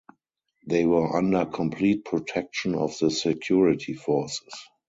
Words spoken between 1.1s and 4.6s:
under complete protection of the security forces.